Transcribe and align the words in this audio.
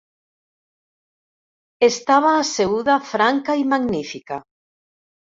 Estava 1.87 2.31
asseguda 2.37 2.97
franca 3.11 3.57
i 3.61 3.67
magnífica. 3.75 4.41